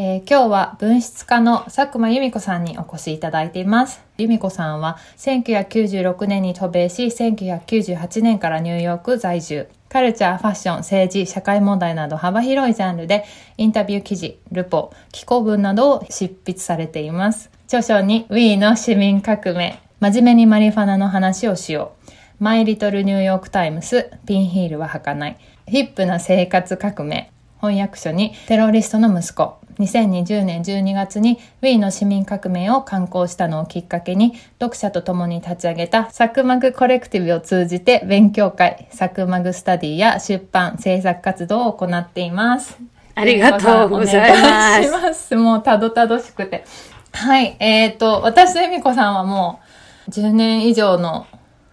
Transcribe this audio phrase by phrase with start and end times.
[0.00, 4.00] えー、今日は文筆家の佐久間由美子さんにお越しいただいています。
[4.16, 9.66] 由美子さんは1996年に渡米し、1998年からニューヨーク在住。
[9.88, 13.24] カルチャー、ファッション、政治、社会問題など幅広いジャンルで
[13.56, 17.50] インタビュー記事、ルポ、寄稿文などを執筆されています。
[17.66, 22.12] 著書に Wii の市民革命、真面目にマリファナの話をしよう。
[22.38, 25.38] マイリトルニューヨークタイムス、ピンヒールは履かない。
[25.66, 27.32] ヒップな生活革命。
[27.60, 29.58] 翻訳書にテロリストの息子。
[29.78, 42.78] 2020年12月に Wii の市民革命を刊行したのをきっかけに読者と共に立ち上げたサクマグコレクティブを通じて勉強会、サクマグスタディや出版、制作活動を行っています。
[43.14, 44.90] ありがとうございます。
[44.90, 46.64] ますもうたどたどしくて。
[47.12, 47.56] はい。
[47.58, 49.60] えっ、ー、と、私と恵美子さんはも
[50.06, 51.26] う10年以上の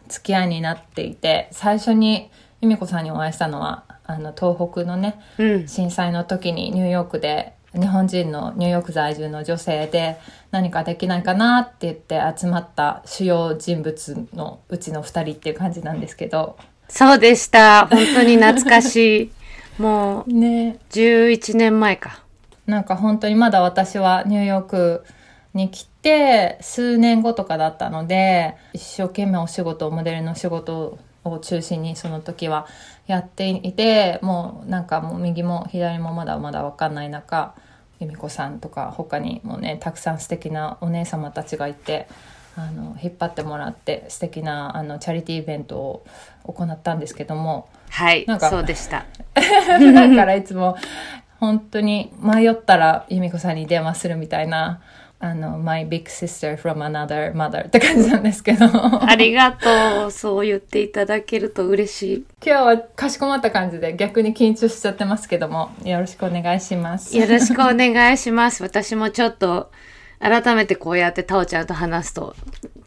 [0.08, 2.30] 付き合いになっていて、最初に
[2.61, 10.17] 由美子さんにお会いしたのは、あの、東北のね、うん、震災の時にニューヨークで日本人のニューヨーク在住の女性で
[10.51, 16.57] 何かできないかなって言って集まった主要人物のうちの2人っていう感じなんですけど。
[16.87, 17.87] そうでした。
[17.87, 19.31] 本当に懐かしい。
[19.81, 20.77] もうね。
[20.91, 22.21] 11年前か。
[22.65, 25.05] なんか本当にまだ私はニューヨーク
[25.53, 32.67] に来て数年後とかだったので一生懸命お仕事モデルの仕事を中心にその時は
[33.07, 37.55] やっていてもうなんかもう右も左もまだまだ分かんない中
[37.99, 42.07] 由美子さんとか他にもねたくさん素敵なお姉様たちがいて
[42.57, 46.05] あの引っ張ってもらって素敵なあなチャリティーイベントを
[46.43, 49.05] 行ったんですけどもはいなんかそうでした。
[49.36, 50.77] だからいつも
[51.39, 54.81] 本当に迷ったら由美子さんに電話するみたいな
[55.25, 58.65] あの、my big sister from another mother って感じなんですけど。
[58.67, 60.11] ありがとう。
[60.11, 62.25] そう言っていただけると嬉しい。
[62.45, 67.17] 今日はかしこまった感じで逆に緊張しちゃってますけども、よろしくお願いします。
[67.17, 68.61] よろしくお願いします。
[68.61, 69.71] 私もちょっと、
[70.19, 72.35] 改めてこうやってタオちゃんと話すと、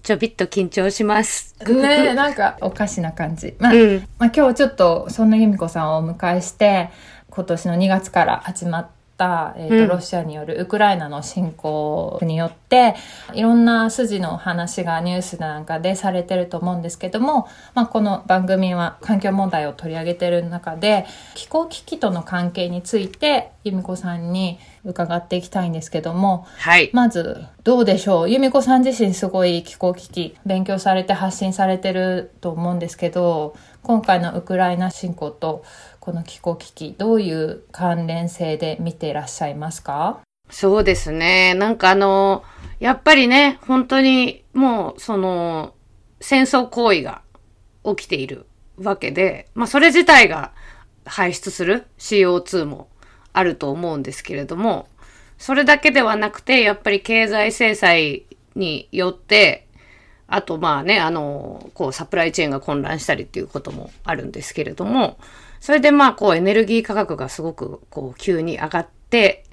[0.03, 1.55] ちょびっと緊張します。
[1.67, 3.55] ねなんかおかしな感じ。
[3.59, 6.91] まあ、うん、まあ今日ちょっとそんな由美子さんをお迎えして、
[7.31, 8.91] 今年の2月から始まっ、
[9.57, 12.95] えーと、ロシアによるウクライナの侵攻によって
[13.35, 28.31] いろんな筋の話がニュースなんかでされてると思うんですけども、まあ、この番組は環境問題を取り上げてる中で気候危機との関係について由美子さんに伺っていきたいんですけども、はい、まずどうでしょう？
[28.31, 35.65] 由美子さん自身すごい気候危機勉強されて発信されてると思うんですけど今回のウクライナ侵攻と
[36.09, 40.23] この気候危機、どういう関連性で見ていらっしゃいますか？
[40.49, 41.53] そうですね。
[41.53, 42.45] なんかあの、
[42.81, 45.75] やっぱりね、本当にもうその
[46.19, 47.21] 戦争行為が
[47.85, 48.47] 起きている
[48.79, 50.53] わけで、まあそれ自体が
[51.05, 52.89] 排出する CO2 も
[53.35, 54.89] あると思うんですけれども、
[55.37, 59.69] それだけではなくて、やっぱり経済制裁によって、
[60.27, 65.19] あとまあね、あの、こうサプライチェーンが混乱したりっていうこともあるんですけれども、
[65.61, 69.45] それでまあこうエネルギー価格がすごくこう急に上がって、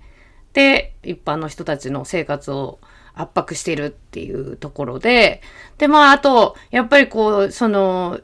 [0.54, 2.80] で、一般の人たちの生活を
[3.14, 5.42] 圧迫しているっていうところで、
[5.78, 8.20] でまああと、やっぱりこう、その、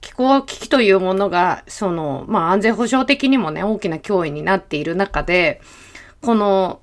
[0.00, 5.62] 気候危機というものが、その、まあ安全保障的にもね、大きな脅威になっている中で、
[6.20, 6.80] この、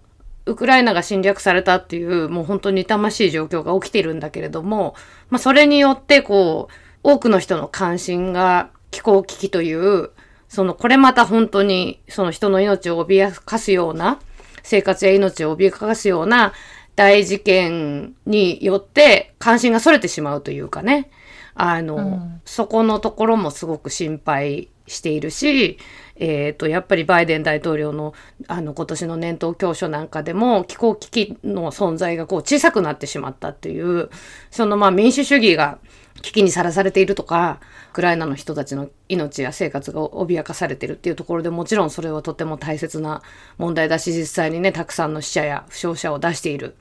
[0.48, 4.96] ウクライナが侵略されたっていう、もう本当に痛ましい状況が起きているんだけれども、
[5.30, 10.10] まあそれによって、こう、多くの人の関心が気候危機という、
[10.52, 14.20] その、これまた本当に、その人の命を脅かすような、
[14.64, 16.52] 生活や命を脅かすような
[16.98, 21.10] 大事件によって関心が逸れてしまうというかね。
[21.56, 25.78] あの、うん、そこのところもすごく心配しているし、
[26.18, 28.14] えっ、ー、と、やっぱりバイデン大統領の、
[28.50, 34.10] あの、今年の年頭教書なんかでも、気候危機の存在がこう小さくなってしまったっていう、
[34.50, 35.80] そのまあ民主主義が
[36.22, 37.60] 危機にさらされているとか、
[37.92, 43.22] ウクライナの人たちの命や生活が脅かされているっていうところでもちろんそれはとても大切な
[43.58, 46.76] 問題だし、実際にね、たくさんの死者や負傷者を出している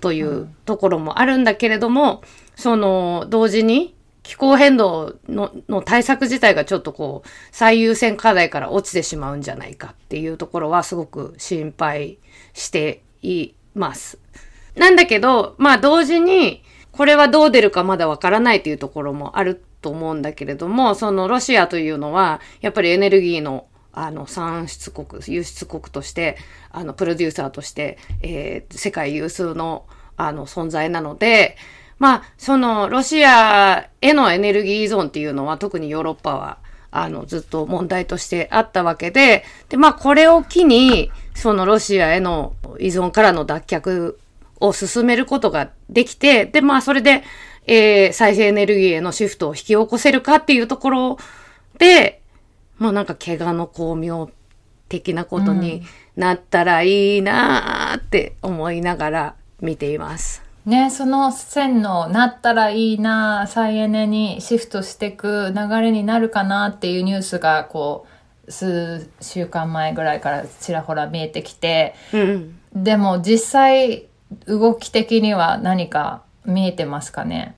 [0.00, 12.18] というところもあるんだけれども、うん、その、同時に気候変動のの対策自体がちょっとこう、最優先課題から落ちてしまうんじゃないかっていうところはすごく心配
[12.52, 14.18] しています。
[14.74, 16.62] なんだけど、まあ同時に、
[16.96, 26.36] これはどう出るかまだわからないというところもあると思うんだけれども、そのロシアというのは、やっぱりエネルギーのあの産出国、輸出国として、
[26.70, 29.86] あのプロデューサーとして、えー、世界有数の
[30.18, 31.56] あの存在なので、
[31.98, 36.58] まあ、そのロシアへのエネルギー依存っていうのは特にヨーロッパは
[36.90, 44.16] あのずっと問題としてあったわけで、で、まあこれを機に、そのロシアへの依存からの脱却
[44.60, 47.22] を進めることができて、で、まあそれで、
[47.66, 51.18] えー、再生エネルギーへのシフトを引き起こせるかっていうところ
[51.78, 52.22] で、
[52.78, 54.30] まあなんか怪我の巧妙
[54.88, 55.82] 的なことに
[56.16, 60.42] なったらいいなーって思いながら見ています。
[60.64, 68.06] ね、その線のなったらいいな、再エネにシフトしていく流れになるかなっていうニュースがこ
[68.48, 74.06] う、数週間前ぐらいからちらほら見えてきて、うん、でも実際
[74.46, 77.54] 動き的には何か見えてますかね？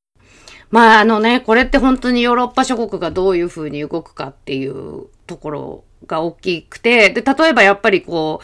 [0.70, 8.41] まああのね、これって本当にヨーロッパ諸国がどういうふうに動くかっていうところが大きくて、で、例えばやっぱりこ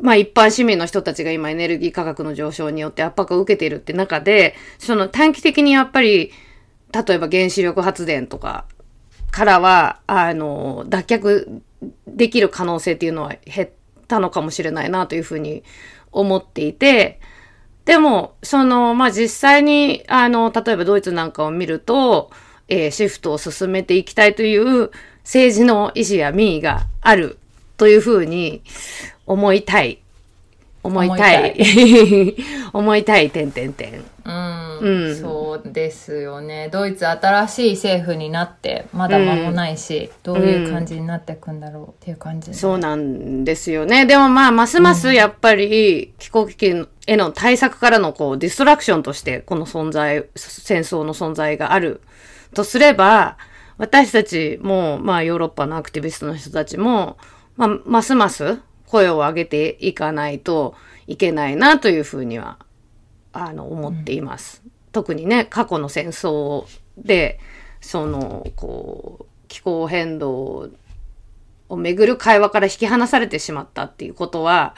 [0.00, 6.32] う、まあ一般市民の人たちが今エネルギー価格の上昇によって圧迫を受けているって中で、その短期的にやっぱり、
[6.92, 8.64] 例えば原子力発電とか
[9.30, 11.60] からは、あの、脱却
[12.08, 13.68] できる可能性っていうのは減っ
[14.08, 15.62] たのかもしれないなというふうに
[16.10, 17.20] 思っていて、
[17.88, 22.30] でも、その、まあ、実際に、あの、例えばドイツなんかを見ると、
[22.68, 24.90] えー、シフトを進めていきたいという
[25.24, 27.38] 政治の意思や民意がある
[27.78, 28.60] というふうに
[29.24, 30.00] 思いたい。
[30.82, 32.36] 思いたい。
[32.74, 34.04] 思いたい、 てんてんてん。
[34.28, 36.68] うん、うん、そうですよね。
[36.70, 44.04] ドイツ新しい政府になって、まだ間もないし、うん、どういう感じになっていくんだろうっていう感じ、ね、そうなんですよね。
[44.04, 52.02] でもまあ、ますますやっぱり、気候危機への対策からのこう、ディストラクションとして、この存在、戦争の存在がある
[52.52, 53.38] とすれば、
[53.78, 57.16] 私たちも、まあ、ヨーロッパのアクティビストの人たちも、
[57.56, 60.74] まあ、ますます声を上げていかないと
[61.06, 62.58] いけないなというふうには、
[63.46, 64.62] あの、思っています。
[64.64, 67.40] うん、特にね、過去の戦争で、
[67.80, 70.70] その、こう、気候変動
[71.68, 74.74] をめぐる会話から引き離されてしまったっていうことは、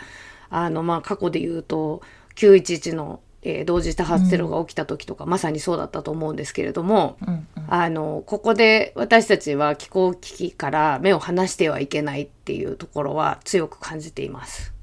[0.49, 2.03] あの、まあ、過去で言うと、
[2.37, 14.75] 911のえー、同時多発テロが起きた時とか、うん、まさにそうだったと思うんですけれども、うんうん、あのここで私たちは気候危機から目を離してはいけないっていうところは強く感じています。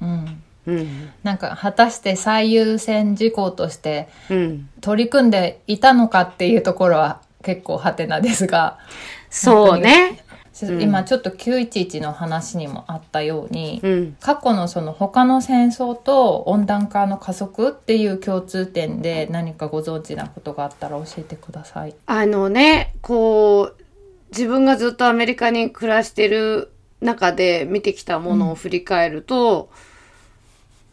[0.00, 4.08] うんうん、なんか果たして最優先事項として
[4.80, 8.78] 取り組んでいたのかっていうところは結構ハテナですが。
[9.30, 10.24] そうね。
[10.80, 21.94] 今ちょっと911の話にもあったように、うん、過去のその他の戦争と温暖化の加速っていう共通点で何かご存知なことがあったら教えてください。
[22.06, 23.84] あのね、こう、
[24.30, 29.87] 自分がずっとアメリカに暮らしてる中で見てきたものを振り返ると、うん、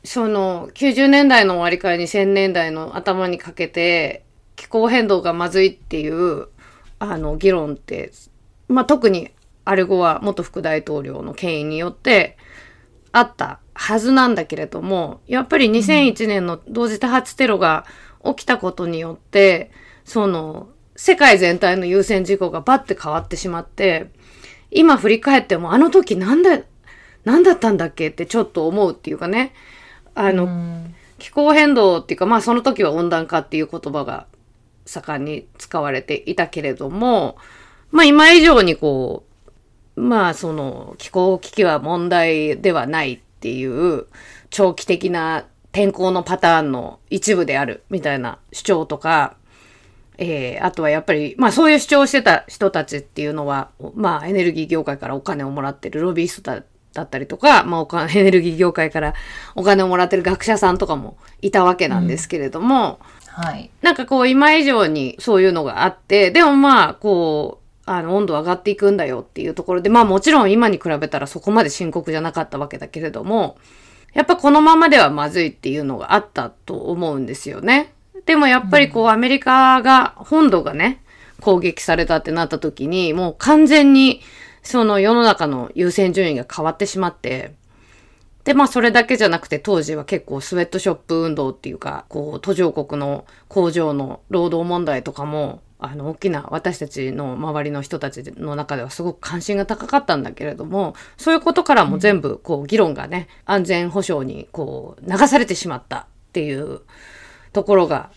[0.05, 4.23] その90年代の終わりから2000年代の頭にかけて
[4.55, 6.47] 気候変動がまずいっていう
[6.99, 8.11] あの議論って、
[8.67, 9.31] まあ、特に
[9.65, 12.37] アルゴは元副大統領の権威によって
[13.11, 17.85] あったはずなんだけれども、やっぱり2001年の同時多発テロが
[18.23, 19.71] 起きたことによって、
[20.05, 24.07] その、世界全体の優先事項がバッて変わってしまって、
[24.71, 26.61] 今振り返ってもあの時なんだ、
[27.25, 29.53] なんだったんだっけってちょっと思うっていうかね、
[30.15, 30.47] あの、
[31.19, 34.27] 気候変動っていうか、まあその時は温暖化っていう言葉が
[34.85, 37.37] 盛んに使われていたけれども、
[37.91, 39.23] まあ今以上にこ
[39.95, 44.07] う、まあその気候危機は問題ではないっていう
[44.49, 49.35] 長期的な天候のパターンの一部であるみたいな主張とか、
[50.17, 56.63] えー、あとはやっぱり、まあそういう主張をしてた人たちっていうのは、まあエネルギー業界からお金をもらってるロビースト
[56.95, 59.13] だったりとか、まあお金、 エネルギー業界から
[59.53, 62.99] お金をもらってる学者さんとかもいたわけなんですけれども、
[63.37, 63.69] うん、はい。
[63.83, 73.57] なんかこう今以上にそういうのがあって、でもまあこう、あの、温度上がっていくんだよっていうところで、まあもちろん今に比べたらそこまで深刻じゃなかったわけだけれども、
[74.13, 77.93] やっぱこのままではまずいっていうのがあったと思うんですよね。
[78.25, 81.03] でもやっぱりこうアメリカが、本土がね、
[81.41, 84.21] 攻撃されたってなった時に、もう完全に
[84.65, 87.53] その世の中の優先順位が変わってしまって、
[88.43, 106.81] で、まあそれだけじゃなくて当時は結構スウェットショップ運動っていうか、こう途上国の工場の労働問題とかもあの、大きな私たちの周りの人たちの中ではすごく関心が高かったんだけれども、そういうことからも全部、こう、議論がね、安全保障に、こう、流されてしまったっていう
[107.51, 108.09] ところが、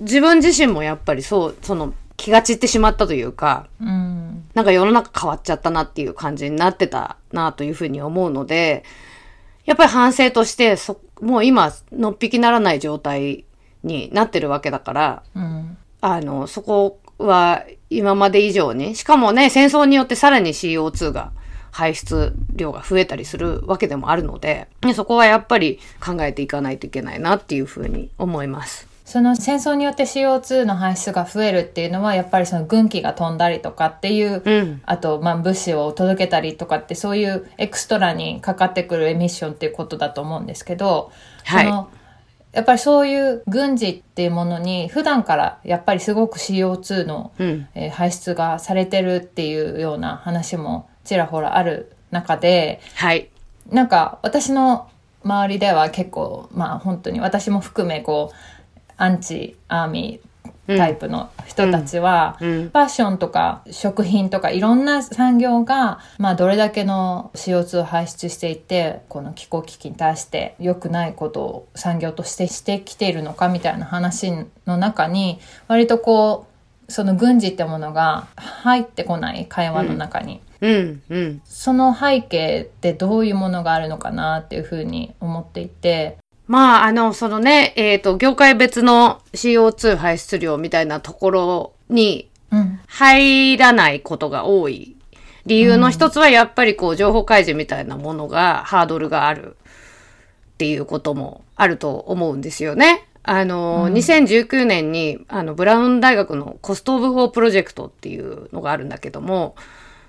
[0.00, 4.25] 自分自身もやっぱりそう、その気が散ってしまったというか、うん。
[4.56, 8.84] なんか世の中変わっちゃったなっていう感じになってたなというふうに思うので、
[9.66, 13.44] やっぱり反省として、そ、もう今、のっぴきならない状態
[13.84, 15.76] になってるわけだから、うん。
[16.00, 21.32] あの、そこは今まで以上に、しかもね、戦争によってさらに CO2 が
[21.70, 28.95] 排出量が増えたりするわけでもあるので、ねそこはやっぱり考えていかないといけないなっていうふうに思います。
[29.06, 34.82] その戦争によって CO2 の排出が増えるっていうのはやっぱりその軍機が飛んだりとかっていう、うん。
[34.84, 41.12] あとまあ物資を届けたりとかってそういうエクストラにかかってくるエミッションっていうことだと思うんですけど、
[41.44, 41.90] はいその
[42.52, 47.68] やっぱりそういう軍事っていうものに普段からやっぱりすごく CO2 の、うん。
[47.76, 53.28] えー排出がされてるっていうような話もちらほらある中ではい。
[53.70, 54.88] なんか私の
[55.22, 58.55] 周りでは結構まあ本当に私も含めこう
[58.96, 60.26] アンチアーミー
[60.66, 62.48] タイプの人たちは、うん。
[62.48, 74.32] ファッションとか食品とかいろんな産業が、まあ、どれだけの CO2 を排出していてこの気候危機に対して良くないことを産業としてしてきているのかみたいな話
[74.66, 75.38] の中に
[75.68, 76.46] 割とこ
[76.88, 81.02] うその軍事ってものが入ってこない会話の中に、うん。
[81.08, 81.42] うん。
[81.44, 86.18] その背景ってどういうものがあるのかなっていうふうに思っていて。
[86.46, 94.96] まあ、あの、そのね、えっ、と、業界別の CO2 排出量みたいなところにうん入らないことが多い。
[95.44, 99.56] 理由の一つはやっぱりこう、情報開示みたいなものが、ハードルがある
[100.54, 103.06] っていうこともあると思うんですよね。
[103.22, 109.56] あの、2019年に、あの、ブラウン大学のコストオブウォープロジェクトっていうのがあるんだけども、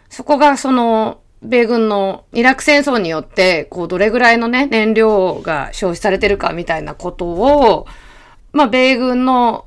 [0.10, 7.88] そこがその、米軍のイラク戦争によって、こう、どれぐらいのね、燃料が消費されてるかみたいなことを、
[8.54, 9.66] まあ、米軍の、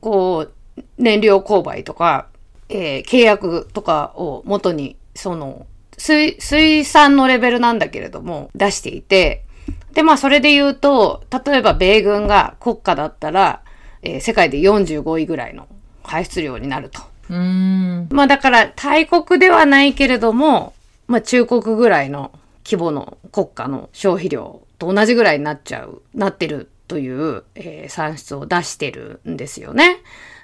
[0.00, 2.26] こう、燃料購買とか、
[2.68, 5.66] えー契約とかを元に、その、
[5.98, 9.44] 水、水産のレベルなんだけれども、出していて、
[9.92, 13.62] で、まあ、それで言うと、例えば米軍が国家だったら、
[14.02, 15.68] えー世界で45位ぐらいの
[16.02, 17.00] 排出量になると。
[17.30, 20.74] うーんまあだから大国ではないけれども、
[21.06, 22.32] まあ中国ぐらいの
[22.64, 29.98] 規模の国家の消費量と同じぐらいになっちゃう、なってるという、えー算出を出してるんですよね。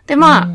[0.06, 0.48] で、まあ、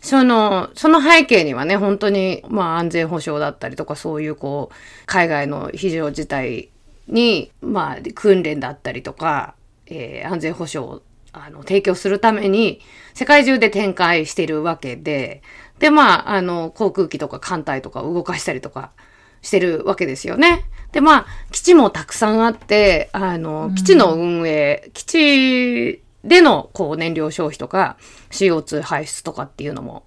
[0.00, 4.74] その、その背景にはね、本当に、まあ安全保障だったりとか、そういうこう、
[5.06, 6.70] 海外の非常事態
[7.08, 9.54] に、まあ訓練だったりとか、
[9.86, 11.02] えー安全保障を
[11.32, 12.80] あの提供するために、
[13.14, 15.42] 世界中で展開してるわけで、
[15.78, 18.92] で、まあ、あの、航空機とか艦隊とか動かしたりとか
[19.42, 20.64] してるわけですよね。
[20.92, 27.96] で、まあ、基地もたくさんあって、あの、基地の運営、基地でのこう燃料消費とか
[28.30, 30.04] CO2 排出とかっていうのも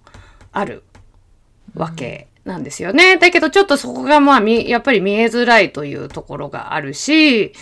[0.52, 0.84] ある
[1.74, 3.16] わけなんですよね。
[3.18, 7.52] だけどちょっとそこがまあみ、やっぱり見えづらいというところがあるし、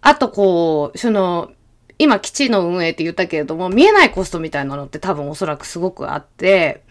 [0.00, 1.52] あとこう、その、
[1.98, 6.82] 今基地の運営って言ったけれども、見えないコストみたいなのって多分おそらくすごくあって、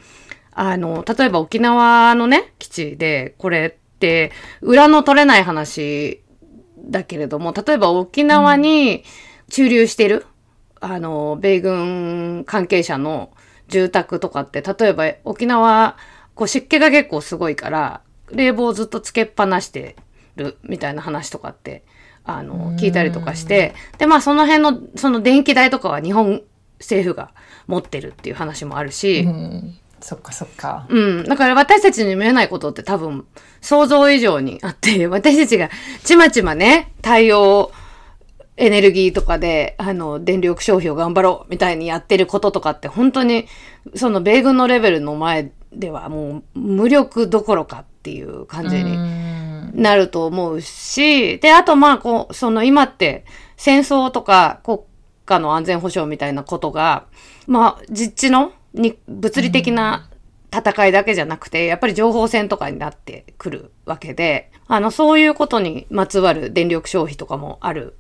[0.51, 3.79] あの、例えば沖縄のね、基地で、これ
[4.61, 6.23] 裏の取れない話
[6.77, 9.03] だけれども、例えば沖縄に
[9.49, 10.25] 駐留してる、
[10.79, 13.31] あの、米軍関係者の
[13.67, 15.97] 住宅とかって、例えば沖縄、
[16.35, 18.01] こう湿気が結構すごいから、
[18.31, 19.95] 冷房をずっとつけっぱなして
[20.35, 21.83] るみたいな話とかって、
[22.23, 26.43] あの、聞いたりとかして、で、まあその辺の、その電気代とかは日本
[26.79, 27.33] 政府が
[27.67, 30.85] 持ってるっていう話もあるし、うんそっかそっか。
[30.89, 31.23] うん。
[31.23, 33.25] だから私たちに見えないことって多分
[33.61, 35.69] 想像以上にあって、 私たちが
[36.03, 37.71] ちまちまね、太陽
[38.57, 43.47] エネルギーとかで、あの、電力消費を頑張ろうみたいにやってることとかって本当に、
[43.95, 49.29] その米軍のレベルの前ではもう無力どころかっていう感じにうん
[49.73, 53.25] なると思うし、で、あとまあ、こう、その今って
[53.57, 54.79] 戦争とか国
[55.25, 57.05] 家の安全保障みたいなことが、
[57.47, 60.09] まあ、実地のに物理的な
[60.51, 67.95] 戦いだけじゃなくて、やっぱり情報戦とかになってくるわけで、あの、そういうことにまつわる電力消費とかもある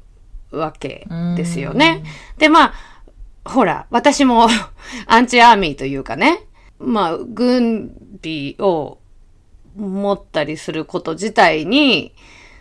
[0.51, 1.07] わけ
[1.37, 2.03] ですよね。
[2.37, 2.73] で、まあ、
[3.45, 4.47] ほら、私も
[5.07, 6.45] アンチアーミーというかね、
[6.79, 7.91] まあ、軍
[8.23, 8.97] 備を
[9.75, 12.13] 持ったりすること自体に、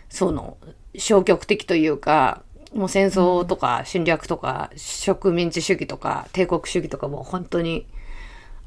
[0.09, 0.57] その、
[0.95, 7.87] 消極的というか、もう戦争とか侵略とか植民地主義とか帝国主義とかも本当に、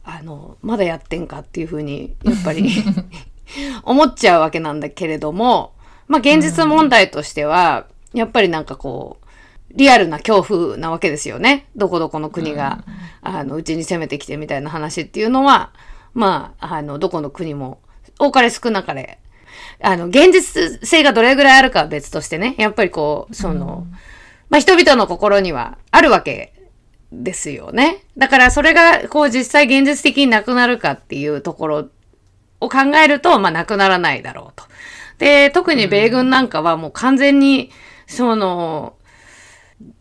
[0.04, 2.70] あの、まだやってんかっていうふうに、やっぱり
[3.84, 5.74] 思っちゃうわけなんだけれども、
[6.08, 9.26] まあ現実問題としては、やっぱりなんかこう、
[9.74, 11.66] リアルな恐怖なわけですよね。
[11.76, 12.84] どこどこの国が、
[13.22, 15.72] あの、うちに攻めてきてみたいな話っていうのは、
[16.14, 17.80] まあ、あの、どこの国も、
[18.18, 19.18] 多かれ少なかれ、
[19.80, 23.86] あの、現実性がどれぐらいあるかは別としてね、やっぱりこう、その、
[24.50, 26.52] まあ、人々の心にはあるわけ
[27.12, 28.04] ですよね。
[28.16, 31.88] だからそれが、こう、実際現実的になくなるかっていうところ
[32.60, 34.64] を考えると、まあ、なくならないだろうと。
[35.18, 37.70] で、特に米軍なんかはもう完全に、
[38.06, 38.94] その、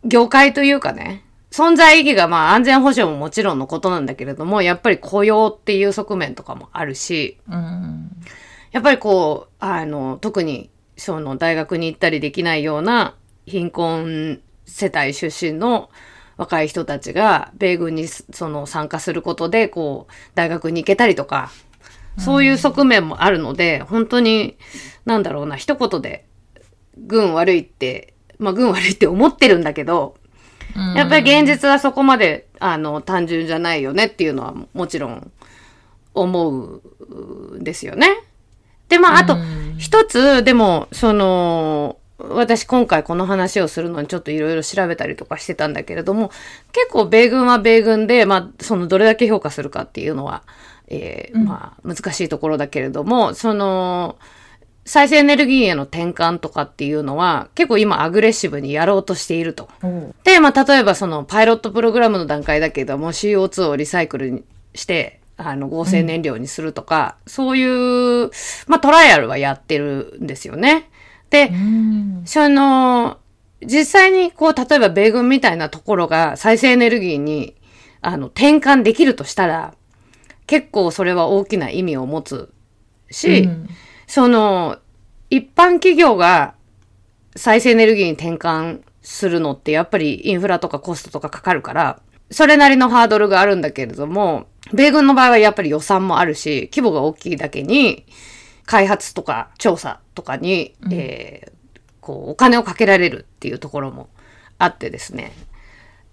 [0.06, 8.10] 業界というかね、存在意義がまあ安全保障ももちろんのことなんだけれども、やっぱり雇用っていう側面とかもあるし、うん。
[8.72, 13.16] やっぱりこう、あの、特に、その大学に行ったりできないような
[13.46, 15.90] 貧困世帯出身の
[16.42, 21.52] 若い人たちが米軍にその参加することで、こう、大学に行けたりとか、
[22.18, 24.58] そういう側面もあるので、本当に、
[25.06, 26.26] なんだろうな、一言で、
[26.98, 30.16] 軍悪いって、まあ軍悪いって思ってるんだけど、
[30.96, 35.32] やっぱり現実はそこまで、あの、単純じゃないよねっていうのはもちろん
[36.16, 36.82] 思う
[37.60, 38.08] んですよね。
[38.90, 39.38] で、まあ、あと、
[39.78, 41.98] 一つ、でも、その、
[42.30, 46.32] 私今回この話をするのにちょっといろいろ調べたりとかしてたんだけれども、
[46.72, 50.44] 結構米軍は米軍で、まあ、そのどれだけ評価するかっていうのは、
[50.88, 54.18] えーまあ、難しいところだけれども、その、
[54.86, 59.70] 再生エネルギーへの転換とかっていうのは、結構今アグレッシブにやろうとしていると。
[60.24, 68.30] で、まあ、例えばそのパイロットプログラムの段階だけども CO2 をリサイクルにして、あの合成燃料にするとか、そういう、
[68.68, 70.90] まあ、トライアルはやってるんですよね。
[71.32, 72.22] で、うん。
[72.26, 73.18] その、
[73.66, 77.56] 実際にこう、例えば米軍みたいなところが再生エネルギーに、
[78.02, 79.74] あの、転換できるとしたら、
[80.46, 82.54] 結構それは大きな意味を持つ
[83.10, 83.70] し、うん
[84.12, 84.78] その、
[85.30, 86.56] 一般企業が
[87.38, 98.06] 再生エネルギーに転換するのってやっぱりインフラとかコストとかかかるから、それなりのハードルがあるんだけれども、米軍の場合はやっぱり予算もあるし、規模が大きいだけに、
[98.72, 101.52] 開発とか調査とかに、えー
[102.00, 104.10] こう、お金をかけられるっていうところも
[104.58, 105.34] あってですね。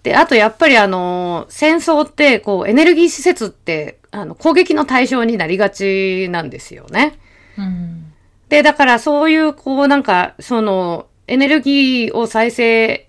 [0.03, 7.19] で、あとやっぱりあの、戦争って、こう、エネルギー施設って、あの、攻撃の対象になりがちなんですよね。
[7.57, 8.13] うん。
[8.49, 13.09] で、だからそういう、こうなんか、その、エネルギーを再生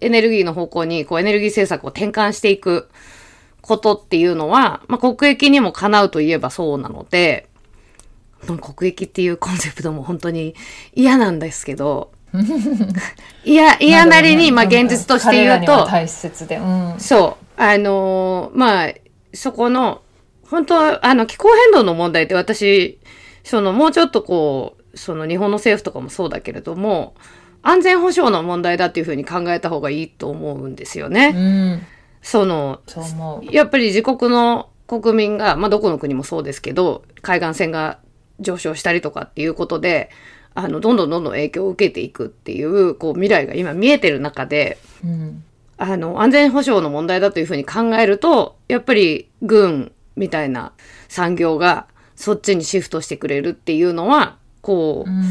[0.00, 2.88] エネルギーの方向に、こうエネルギー政策を転換していく
[3.60, 7.48] ことっていうのは、まあ国益にもかなうといえばそうなので、
[8.48, 10.54] うん国益っていうコンセプトも本当に
[10.94, 12.12] 嫌なんですけど、
[13.44, 16.56] いや、嫌なりに、まあ現実として言うと、大切で。
[16.56, 16.94] うん。
[16.98, 17.44] そう。
[17.56, 18.88] あのーまあ、
[19.32, 20.02] そこの、
[20.50, 22.98] 本当は、あの、気候変動の問題って私、
[23.44, 27.14] その、もうちょっとこう、その日本の政府とかもそうだけれども、
[27.62, 31.30] 安全保障の問題だっていうふうに考えた方がいいと思うんですようね。
[31.30, 31.86] ん。
[32.20, 32.80] その。
[33.50, 37.98] やっぱり自国の国民が、まあどこの国もそうですけど、海岸線が
[38.40, 40.10] 上昇したりとかっていうことで、
[40.54, 45.44] あの、どんどんどんどん影響を受けていくっていう、こう、未来が今見えてる中で、うん。
[45.76, 50.72] あの、安全保障の問題だというふうに考えると、やっぱり軍みたいな
[51.08, 55.22] 産業がそっちにシフトしてくれるっていうのは、こう、うん。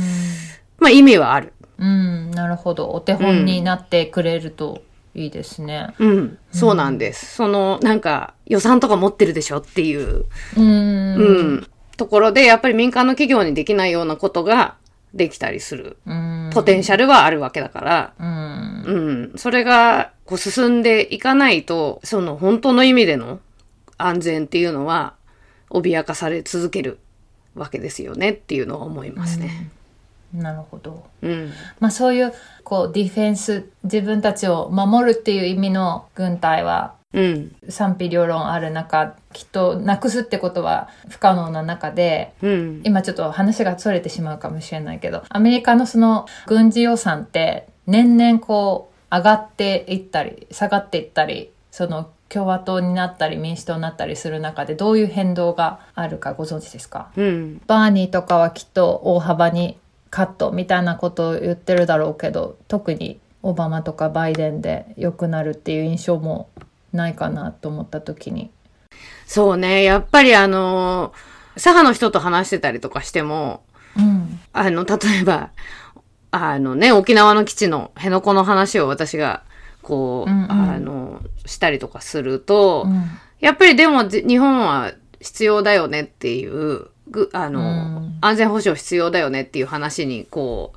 [0.80, 1.54] まあ意味はある。
[1.78, 2.32] うん。
[2.32, 2.90] なるほど。
[2.90, 4.82] お手本になってくれると
[5.16, 5.94] いいですね。
[6.00, 7.36] うん、そうなんです。
[7.36, 10.26] その、なんか、予算とか持ってるでしょっていう、
[10.58, 10.64] うん。
[10.64, 14.76] うん、ところで、やっぱり民間の企業にできないようなことが
[15.14, 15.98] できたりする。
[16.06, 16.50] うん。
[16.54, 18.84] ポテンシャルはあるわけだから、うん。
[18.86, 23.40] うん、それがこう進んでいかないと、その本当の意味での
[23.98, 25.14] 安全っていうのは
[25.70, 27.00] 脅かされ続ける
[27.56, 29.70] わけですよねっていうのは思いますね。
[30.34, 31.06] なるほど。
[31.22, 31.52] うん。
[31.80, 37.56] まあそういう、こう、ディフェンス、自分たちを守るっていう意味の軍隊はうん。
[37.70, 42.82] 賛否両論ある中、きっとなくすってことは不可能な中で、うん。
[42.84, 57.12] 今ちょっと話がそれてしまうかもしれないけど、アメリカのその軍事予算って年々こう上がっていったり、下がっていったり、その共和党になったり民主党になったりする中でどういう変動があるかご存知ですか？
[57.16, 57.62] うん。
[57.68, 59.78] バーニーとかはきっと大幅に
[60.10, 66.50] カットみたいなことを言ってるだろうけど、特にオバマとかバイデンで良くなるっていう印象も
[66.94, 68.52] ないかなと思った時に。
[69.26, 69.84] そうね。
[69.84, 73.64] やっぱりあのー左派の人と話してたりとかしても、
[73.96, 74.40] うん。
[74.54, 75.52] あの、例えば、
[76.32, 79.44] あのね、沖縄の基地の辺野古の話を私が、
[79.82, 83.04] こう、うんうんあの、したりとかすると、うん
[83.40, 87.64] やっぱりでもじ日本は必要だよねっていう、ぐあの、う
[88.00, 90.74] ん安全保障必要だよねっていう話にこ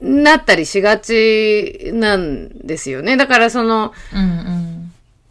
[0.00, 3.18] う、なったりしがちなんですよね。
[3.18, 4.77] だからその、うんうん。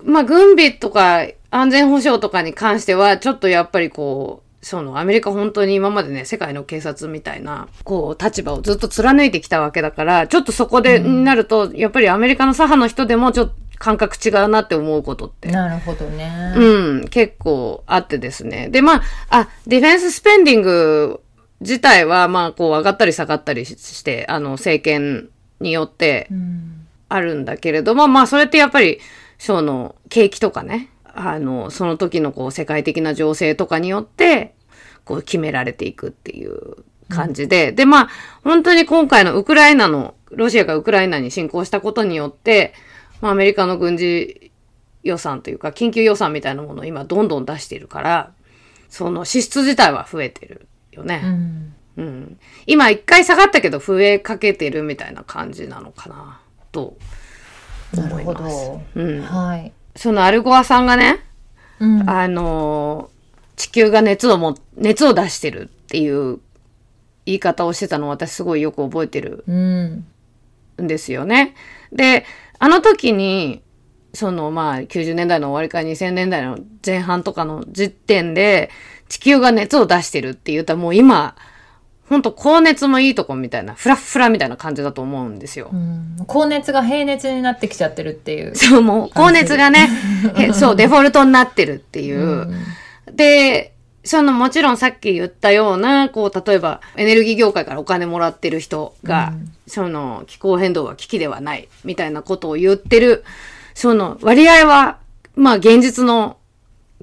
[0.07, 15.49] まあ、軍備とか安全保障とかに関しては、ちょっとやっぱりこう、そのアメリカ本当に今までね、世界の警察みたいな、こう、立場をずっと貫いてきたわけだから、ちょっとそこで、になると、やっぱりアメリカの左派の人でもちょっと感覚違うなって思うことって。
[15.49, 16.53] なるほどね。
[16.55, 18.69] うん、結構あってですね。
[18.69, 21.21] で、まあ、あ、ディフェンススペンディング
[21.59, 26.73] 自体は、まあ、こう、上がったり下がったりして、あの、政権によってうん。
[27.09, 28.99] あるんだけれども、まあ、それってやっぱり、
[29.37, 34.55] その、景気とかね、あの、その時のこう、世界的な情勢とかによって、
[35.05, 36.77] こう、決められていくっていう
[37.09, 38.09] 感じで、で、まあ、
[38.43, 42.73] 本当に今回のウクライナの、ロシアがウクライナに侵攻したことによって、
[43.21, 44.51] まあ、アメリカの軍事
[45.03, 48.31] 予算というか、緊急予算みたいなものを今どんどん出しているから、
[48.89, 51.21] その支出自体は増えてるよね。
[51.23, 51.73] うん。
[51.97, 52.39] うん。
[52.65, 56.39] 今一回下がったけど増えかけてるみたいな感じなのかな、
[56.71, 56.97] と
[57.95, 58.65] 思います。
[58.65, 58.81] ど。
[58.95, 59.21] うん。
[59.21, 59.71] はい。
[59.95, 61.19] そのアルゴアさんがね、
[61.79, 62.09] うん。
[62.09, 63.17] あのー
[63.57, 66.39] 地球が熱をも、熱を出してるっていう
[67.25, 70.05] 言い方をしてたのを私すごいよく覚えてるうん。
[70.79, 71.55] んですよね。
[71.91, 72.23] で、
[72.59, 73.63] あの時に、
[74.13, 78.69] そのまあ90年代の終わりから2000年代の前半とかの時点で
[79.09, 81.35] 地球が熱を出してるって言ったらもう今、
[82.09, 85.69] ほんと高熱もいいとこみたいな、フラッフラみたいな感じだと思うんですよ。
[85.73, 88.55] うん高熱が平熱になってきちゃってるっていう。
[88.55, 89.89] そう、もう高熱がね、
[90.37, 92.19] えそう、デフォルトになってるっていう。
[92.19, 92.55] うん
[93.11, 99.33] で、そのもちろんさっき言ったような、こう、例えばエネルギー業界からお金もらってる人が、
[99.67, 103.25] その気候変動は危機ではない、みたいなことを言ってる、
[103.73, 104.99] その割合は、
[105.35, 106.37] まあ現実の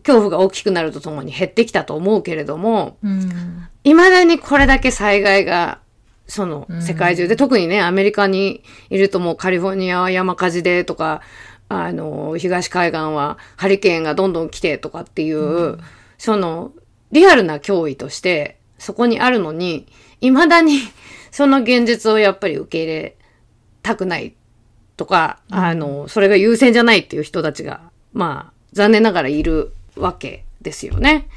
[0.02, 3.68] 恐怖が大きくなるとともに減ってきたと思うけれども、うん。
[3.84, 5.78] 未だにこれだけ災害が、
[6.26, 11.20] その世界中で、特にね、アメリカにいるともうカリフォルニアは山火事でとか、
[11.68, 15.78] あの、東海岸はハリケーンがどんどん来てとかっていう、
[16.18, 16.72] その、
[17.12, 19.86] リアルな脅威として、そこにあるのに、
[20.20, 20.78] 未だに
[21.30, 23.16] その現実をやっぱり受け入れ
[23.82, 24.34] たくない
[24.96, 31.28] とか、あの、それが優先じゃないっていう人たちが、まあ、残念ながらいるわけですよね。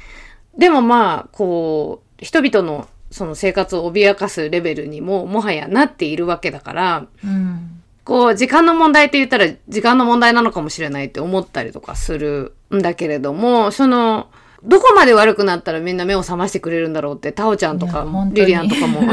[0.56, 7.82] でもまあ、こう、人々のその生活を脅かすレベルにももはやなっているわけだから、うん。
[8.04, 14.28] こう、時間の問題って言ったら時間の問題なのかもしれないって思ったりとかするんだけれども、その、
[14.64, 19.02] どこまで悪くなったらみんな目を覚ましてくれるんだろうって、タオちゃんとかリリアンとかも、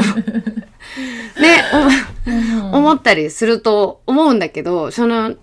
[2.72, 5.34] お思ったりすると思うんだけど、その、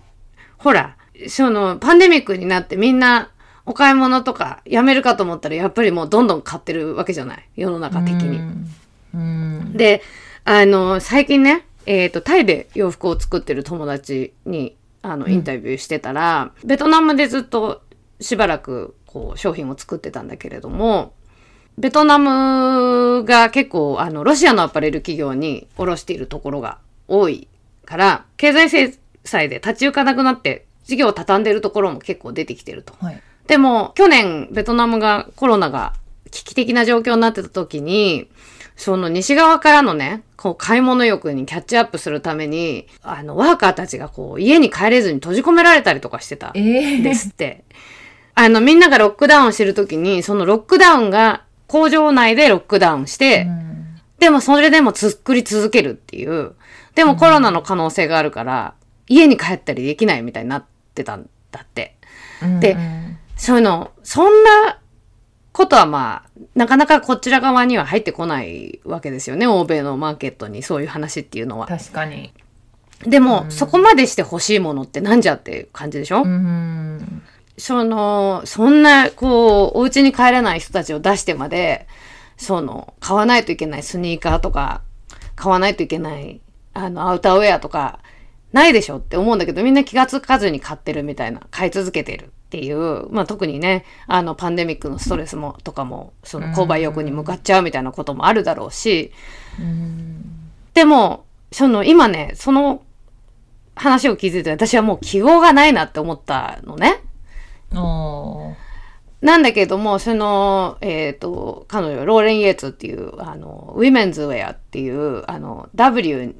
[0.58, 0.96] ほら、
[1.28, 3.30] その、パンデミックになってみんな
[3.66, 8.40] お買い物とかやめるかと思ったら、やっぱりもうどんどん買ってるわけじゃない世の中的に。
[9.14, 9.72] うん。
[9.74, 10.02] で、
[10.44, 17.82] あの、最近ね、えっ、と、タイで洋服を作ってる友達に、あの、インタビューしてたら、ベトナムでずっと
[18.20, 21.14] しばらく、こう、商品を作ってたんだけれども、
[21.76, 27.48] ベトナムが結構、あの、ロシアのアパレル企業に卸しているところが多い
[27.84, 32.94] から、経済制裁で立ち行かなくなって、事業を畳んでるところも結構出てきてると。
[33.00, 33.22] はい。
[33.46, 35.92] でも、去年、ベトナムがコロナが
[36.30, 38.28] 危機的な状況になってた時に、
[38.76, 47.64] その西側からのね、こう買い物欲にキャッチアップするために、あの、ワーカーたちがこう家に帰れずに閉じ込められたりとかしてたええんですって。
[48.34, 53.74] あの、みんながロックダウンしてる時に、そのロックダウンが工場内でロックダウンして、うん
[54.18, 56.54] でもそれでも作り続けるっていう。
[56.94, 58.74] でもコロナの可能性があるから、
[59.06, 61.96] 家に帰ったりできないみたいになってたんだって。
[62.60, 64.78] でうんそういうの、そんな
[65.52, 69.46] ことはまあ、なかなかこちら側には入ってこないわけですよね。
[69.46, 71.66] 欧米のマーケットにそういう話っていうのは。
[71.66, 72.32] 確かに。
[73.02, 77.22] でも、そこまでして欲しいものってなんじゃっていう感じでしょ、うん。
[77.58, 81.86] その、そんな、こう、お家に帰れない人たちを出してまで、
[82.36, 84.82] その、買わないといけないスニーカーとか、
[85.36, 86.40] 買わないといけない、
[86.72, 88.00] あの、アウターウェアとか、
[88.52, 99.12] ないでしょって思うんだけど、みんな気がつかずに買ってるみたいな、買い続けてるっていう、まあ特にね、あの、パンデミックのストレスも、とかも、その、購買欲に向かっちゃうみたいなこともあるだろうし、
[100.74, 102.82] でも、その、今ね、その
[103.74, 107.00] 話を聞いてて、私はもう記号がないなって思ったのね。
[109.20, 116.36] なんだけども、その、えっ、と、彼女、ローレン・イエーツっていう、あの、ウィメンズウェアっていう、あの、W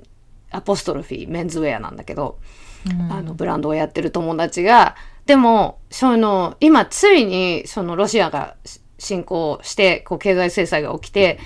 [0.50, 2.38] アポストロフィーメンズウェアなんだけど、
[3.10, 11.38] あの、ブランドをやってる友達が、でも、その、今、ついに、その、ロシアがし侵攻して、こう、経済制裁が起きて、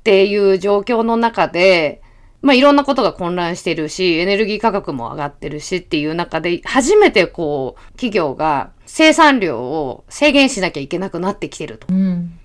[0.00, 2.02] っていう状況の中で、
[2.42, 11.86] まあいろんなことが混乱してるし、エネルギー価格も上がってるしっていう中で、初めてこう、企業が生産量を制限しなきゃいけなくなってきてると。
[11.90, 12.38] うん。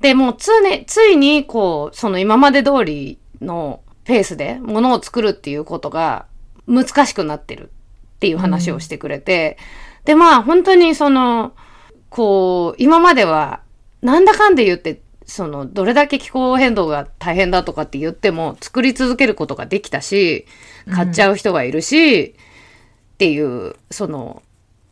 [0.00, 6.26] で、もうつね、ついにこう、その今まで通りのペースで物を作るっていうことが
[6.66, 7.70] 難しくなってる
[8.16, 9.58] っていう話をしてくれて、
[10.04, 11.54] で、まあ本当にその、
[12.10, 13.60] こう、今までは、
[14.02, 20.46] なんだかんで言って、その、どれだけ気候変動が大変だとかって言っても、作り続けることができたし、
[20.92, 24.42] 買っちゃう人がいるし、っていう、その、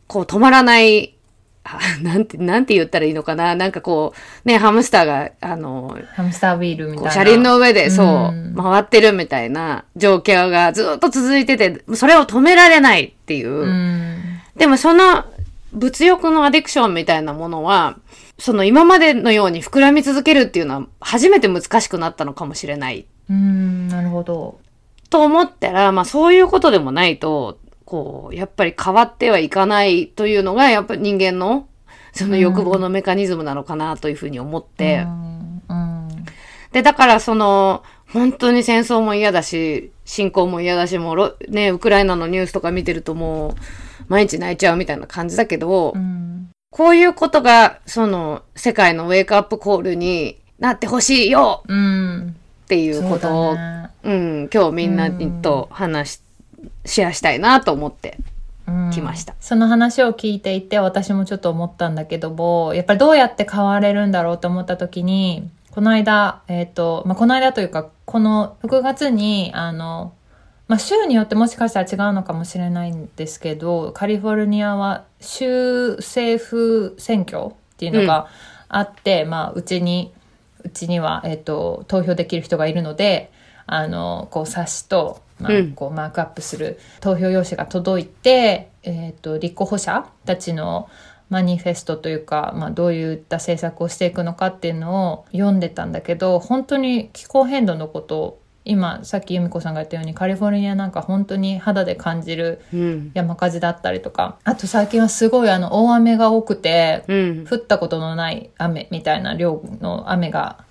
[0.07, 1.15] こう止まらない、
[1.63, 4.13] あ なんて、なんて言ったらいいのかななんかこ
[4.45, 7.11] う、ね、ハムスターが、あの、ハムスタービールみたいな。
[7.11, 13.49] 車輪の上で、そううん、回ってるみたいな状況がずっと続いてて、それを止められないっていう。
[13.49, 14.32] うん。
[14.55, 15.25] でもその
[15.73, 17.97] 物欲のアディクションみたいなものは、
[18.37, 23.05] その今までのように膨らみ続けるっていうのは初めて難しくなったのかもしれない。
[23.29, 24.59] うん、なるほど。
[25.09, 31.67] と思ったら、まあそういうことでもないと、こう、やっぱり変わってはいかないというのが、やっぱり人間の、
[32.13, 35.05] その欲望のメカニズムなのかなというふうに思って。
[36.71, 43.53] で、だからその、本当に戦争も嫌だし、侵攻も嫌だし、もうロ、ね、ウクライナのニュースとか見てるともう、
[44.07, 46.49] 毎日泣いちゃうみたいな感じだけど、うん。
[46.71, 52.35] こういうことが、その、世界のウェイクアップコールになってほしいようん。
[52.63, 53.89] っていうことを、だね。
[54.03, 56.21] うん、今日みんなにと話し、
[56.85, 58.17] シェアしたいなと思って。
[58.67, 70.13] うん来ましたその話を聞いていて私もちょっと思ったんだけどもやっぱりどうやって変われるんだろうと思った時にこの間えっ、と、まあ、この間というかこの6月にあの、
[70.73, 78.27] まあ、州によってもしかしたら違うのかもしれないんですけどカリフォルニアは州政府選挙っていうのが
[78.69, 80.11] あって、まあうちに
[80.63, 83.31] うちには、えっと投票できる人がいるので
[83.67, 85.73] あのこう冊子と、まあうん。
[85.73, 90.89] こうマークアップする投票用紙が届いて、えっと立候補者たちの
[91.29, 103.11] マニフェストというか、まあ、どういった政策をしていくのかっていうのを読んでたんだけど本当に気候変動のことを今さっき由美子さんが言ったようにカリフォルニアなんか本当に肌で感じるうん。
[103.13, 107.47] 山火事だったりとかあと最近はすごいあの大雨が多くてうん。
[107.49, 110.63] 降ったことのない雨みたいな量の雨が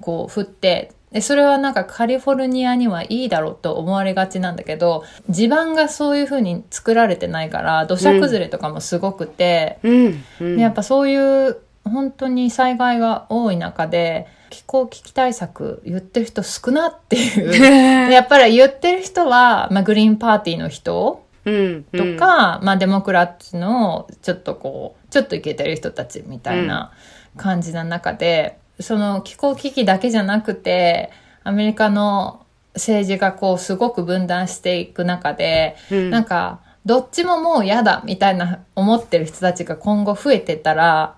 [0.00, 10.24] こう降ってでそれはなんかカリフォルニアにはいいだろうと思われがちなんだけど地盤がそういう風に作られてないから土砂崩れとかもすごくて、うん。
[10.40, 10.56] うん。
[10.56, 11.16] でやっぱそうい
[11.48, 17.50] う本当に災害が多い中で気候危機対策言ってる人少なっていう。
[18.08, 21.84] でやっぱり言ってる人は、まあ、グリーンパーティーの人うん。
[21.84, 26.92] とか、まあデモクラットのちょっとこうちょっとイケてる人たちみたいな
[27.36, 31.10] 感じな中で、その気候危機だけじゃなくて
[31.44, 36.10] アメリカの政治がこうすごく分断していく中で、うん。
[36.10, 41.16] なんかどっちももう嫌だみたいな思ってる人たちが今後増えてたら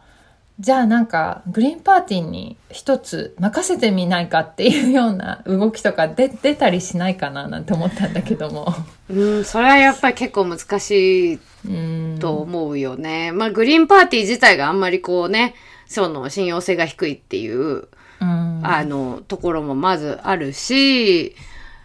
[0.60, 8.72] じゃあなんかグリーンパーティーに一つ任せてみないかっていうような動きとか出出たりしないかななんて思ったんだけども。
[9.08, 13.32] うん、それはやっぱり結構難しいうんと思うよね。
[13.32, 15.54] まあ、グリーンパーティー自体があんまりこうね、
[15.86, 17.88] その信用性が低いっていう、
[18.20, 21.34] うんあの、ところもまずあるし、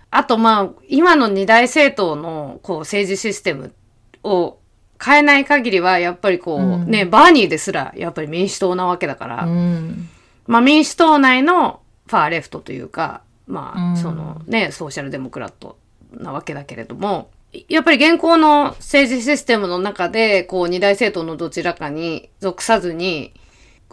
[0.09, 3.73] あとまあ、今の二大政党のこう政治システム
[4.23, 4.57] を
[5.03, 6.89] 変えない限りは、やっぱりこう、うん。
[6.89, 10.09] ね、バーニーですらやっぱり民主党なわけだから、うん。
[10.45, 13.97] まあ民主党内のファーレフトというか、まあ、うん。
[13.97, 15.77] そのね、ソーシャルデモクラット
[16.11, 17.29] なわけだけれども、
[17.69, 23.33] やっぱり現行の政治システムの中で、こう二大政党のどちらかに属さずに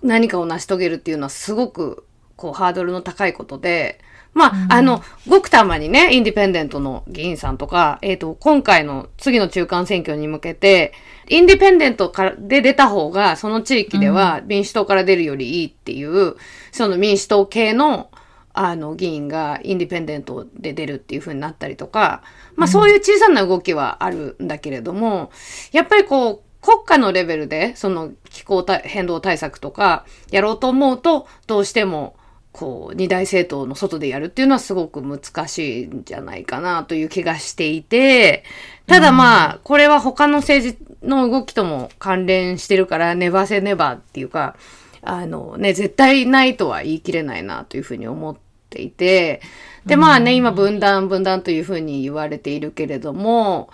[0.03, 2.05] 何かを成し遂げるっていうのはすごく
[2.37, 4.01] こうハードルの高いことで、
[4.35, 10.93] まあ、あの、ごくたまにね、インディペンデントの議員さんとか、えっ、と、今回の次の中間選挙に向けて、
[11.29, 16.35] インディペンデントからで出た方が、その地域では民主党から出るよりいいっていう、
[16.73, 18.11] その民主党系の、
[18.53, 22.23] あの、議員がインディペンデントで出るっていう風になったりとか、
[22.57, 25.31] まあそういう小さな動きはあるんだけれども、
[25.71, 32.17] やっぱりこう、国家のレベルで、その気候対変動対策とか、やろうと思うと、どうしても、
[32.55, 38.45] こう、二大政党の外でやるっていうのはすごく難しいんじゃないかなという気がしていて、
[38.87, 44.57] ただまあ、これは他の政治の動きとも関連してるから、ネバーセネバーっていうか、
[45.03, 48.37] あのね、絶対ないとは言い切れないなというふうに思っ
[48.71, 49.43] ていて、
[49.85, 53.69] でまあね、今分断分断というふうに言われているけれども、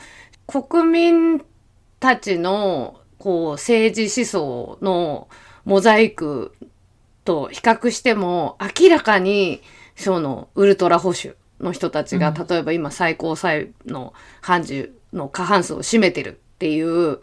[0.47, 1.45] 国民
[2.01, 5.29] たちのこう政治思想の
[5.67, 6.55] モザイク
[7.25, 9.63] と比較しても明らかに
[9.97, 17.21] そのウルトラ保守の人たちが、例えば今最高裁の判事の過半数を占めてるっていう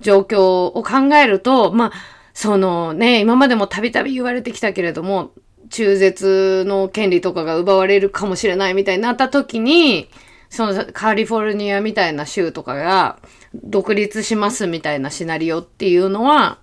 [0.00, 1.92] 状況を考えると、まあ、
[2.32, 5.32] そのね、今までもたびたび言われてきたけれども、
[5.68, 10.08] 中絶の権利とかが奪われるかもしれないみたいになった時に、
[10.48, 13.18] そのカリフォルニアみたいな州とかが
[13.54, 16.58] 独立しますみたいなシナリオっていうのは、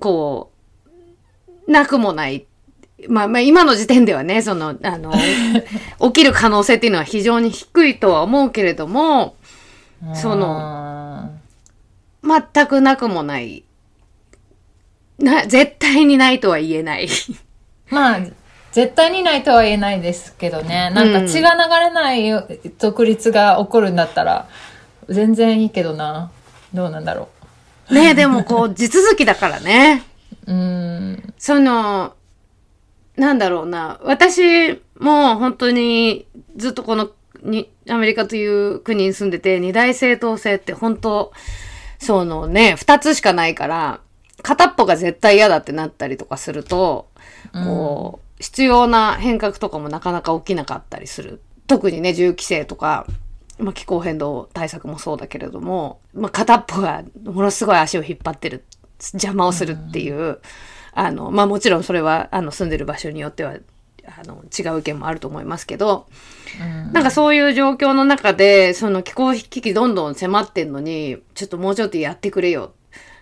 [0.00, 0.57] こう、
[1.68, 2.46] なくもない。
[3.08, 5.12] まあまあ今の時点ではね、その、あの、
[6.00, 9.36] 起きる可能性っていうのは非常に低いとは思うけれども、
[10.14, 11.30] その、
[12.22, 13.62] 全くなくもない。
[15.18, 17.08] な、絶対にないとは言えない。
[17.90, 18.20] まあ、
[18.72, 20.90] 絶対にないとは言えないですけどね。
[20.90, 22.30] なんか血が流れない
[22.78, 24.48] 独立が起こるんだったら、
[25.08, 26.30] 全然いいけどな。
[26.74, 27.28] どうなんだろ
[27.90, 30.04] ねでもこう、地続きだからね。
[30.48, 30.54] う。
[30.54, 31.34] ん。
[31.38, 32.14] その、
[33.16, 34.00] なんだろうな。
[34.02, 37.10] 私も本当にずっとこの
[37.42, 41.32] にアメリカという国に住んでて、二大政党制って本当、
[41.98, 44.00] そのね、二つしかないから、
[44.42, 47.08] 片っぽが絶対嫌だってなったりとかすると、
[47.52, 51.42] こう、必要な変革とかもなかなか起きなかったりする。
[51.66, 53.06] 特にね、銃規制とか、
[53.58, 58.64] まあ、気候変動対策もそうだけれども、まあ、片っぽがものすごい足を引っ張ってる、
[59.12, 60.40] 邪魔をするっていう、
[60.92, 63.54] あの、まあ、もちろんそれは、あの、住んでる場所によっては、
[64.06, 66.06] あの、違う意見もあると思いますけど、
[66.92, 72.72] なんかそういう状況の中で、その気候危機どんどん迫ってんのに、ちょっともうちょっとやってくれよ。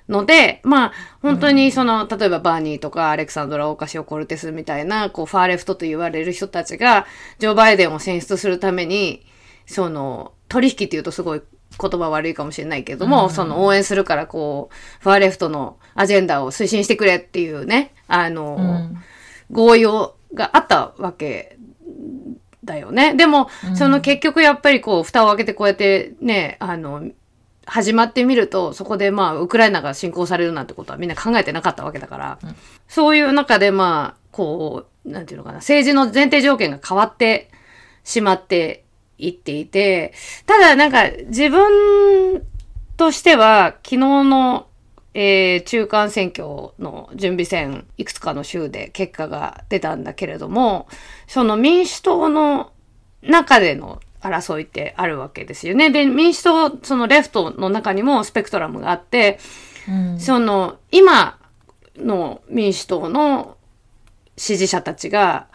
[0.08, 7.06] ので、まあ、本当にその、例えばバーニーとかアレクサンドラ・オーカシオ・コルテスみたいな、こう、ファーレフトと言われる人たちが、
[7.38, 9.26] ジョー・バイデンを選出するために、
[9.66, 11.42] その、取引っていうとすごい
[11.80, 18.90] 言葉悪いかもしれないけども、その応援するからこう、ファーレフトのアジェンダを推進してくれっていうね、あの、
[19.50, 21.56] 合意を、があったわけ
[22.64, 23.14] だよね。
[23.14, 27.04] でも、その結局やっぱりこう、蓋を開けてこうやってね、あの、
[27.66, 32.38] 始まってみると、そこでまあ、ウクライナが侵攻されるなんてことはみんな考えてなかったわけだから、
[32.88, 37.50] そういう中でまあ、こう、なんていうのかな、政治の前提条件が変わって
[38.04, 38.84] しまって
[39.18, 40.12] いっていて、
[40.46, 42.42] ただなんか自分
[42.96, 44.66] としては、昨日の、
[45.14, 46.44] えー中間選挙
[46.78, 50.88] の準備戦、いくつかの州で結果が出たんだけれども、
[51.26, 52.72] その民主党の
[53.22, 55.90] 中での争いってあるわけですよね。
[55.90, 59.38] で、民主党、そのレフトの中にもスペクトラムがあって、
[60.18, 61.38] その、今
[61.96, 63.56] の民主党の
[64.36, 65.48] 支持者たちが、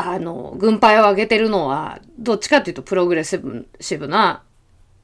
[0.00, 4.44] あの、軍配を上げてるのは、どっちかっていうとプログレッシブな、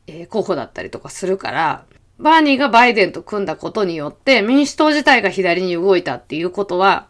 [0.06, 1.84] えー候補だったりとかするから、
[2.20, 7.08] バーニーがバイデンと組んだことによって、民主党自体が左に動いたっていうことは、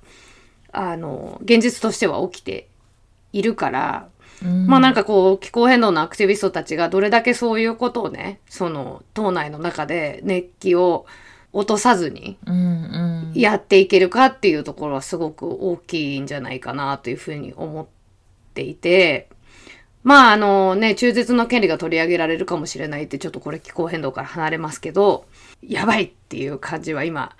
[0.72, 2.68] あの、現実としては起きて
[3.34, 4.08] いるから、
[4.66, 11.04] まあなんかこう、気候変動のアクティビストたちがどれだけそういうことをね、その、党内の中で熱気を
[11.52, 13.23] 落とさずにうんうん。
[13.34, 17.86] やっていけるかっていうところはすごく大きいんじゃないかなというふうに思っ
[18.54, 19.28] ていて、
[20.02, 25.24] まああのね、中絶の権利が取り上げられるかもしれないってちょっとこれ気候変動から離れますけど、
[25.62, 27.34] やばいっていう感じは今、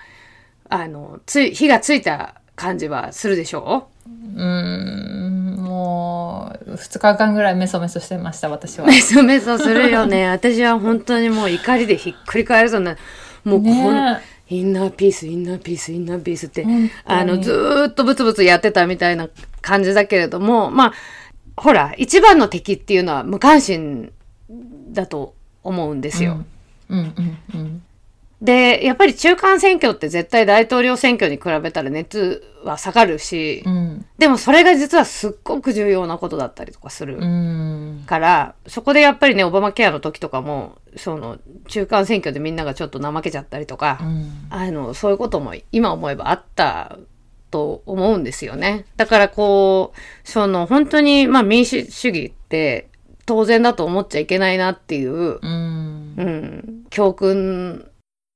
[0.71, 3.89] あの、つい、火がついた感じはするでしょ？
[4.07, 8.87] うーん、もう、二日間ぐらいメソメソしてました、私は。
[8.87, 10.29] メソメソするよね。
[10.29, 12.97] 私は本当にもう怒りでひっくり返るぞな。
[13.45, 16.67] もうこの、ねインナーピース、インナーピース、インナーピースって
[17.05, 19.29] あの、ずーっとブツブツやってたみたいな
[19.63, 20.93] 感じだけれども、まあ、
[21.57, 24.13] ほら、一番の敵っていうのは無関心
[24.91, 26.45] だと思うんですよ。
[26.89, 27.83] うんうんうん。
[28.45, 34.07] で、やっぱり中間選挙って絶対大統領選挙に比べたら熱は下がるし、うん。
[34.19, 37.17] でもそれが実はすっごく重要なことだったりとかする。
[37.17, 38.05] うん。
[38.07, 44.47] から、そこでやっぱりね、オバマケアの時とかも、その、中間選挙でみんながちょっと怠けちゃったりとか、うん。
[44.51, 46.99] あの、そういうことも今思えばあった
[47.51, 48.85] と思うんですよね。
[48.99, 52.90] だからこう、その、本当に、まあ民主主義って
[53.25, 56.15] 当然だと思っちゃいけないなっていう、うん。
[56.19, 57.88] うん、教訓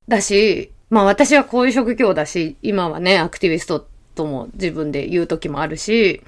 [0.08, 6.22] だし、まあ私はこういう職業だし、今はね、アクティビストとも自分で言う時もあるし、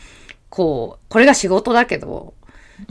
[0.49, 2.35] こう、これが仕事だけど、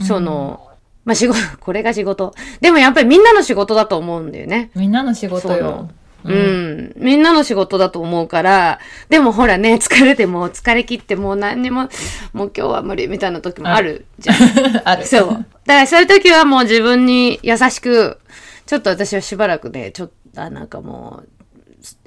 [0.00, 0.68] その、
[1.04, 2.34] まあ仕事、 これが仕事。
[2.60, 4.70] でもやっぱりみんなの仕事だと思うんだよね。
[4.74, 5.88] みんなの仕事よ。
[6.22, 8.78] うん、みんなの仕事だと思うから、
[9.08, 11.88] でもほらね、疲れてもう疲れ切ってもう何にも、
[12.32, 14.36] もう今日は無理みたいな時もあるじゃん。
[14.84, 15.06] ある。
[15.06, 15.28] そう。
[15.28, 18.18] だからそういう時はもう自分に優しく、
[18.66, 21.28] ちょっと私はしばらくね、ちょっと、あなんかもう、